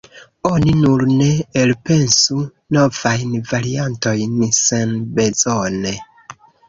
Oni 0.49 0.71
nur 0.83 1.01
ne 1.09 1.27
elpensu 1.63 2.39
novajn 2.77 3.35
variantojn 3.51 4.41
senbezone. 4.63 5.93